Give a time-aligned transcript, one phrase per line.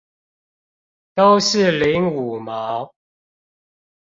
[1.13, 2.91] 都是領五毛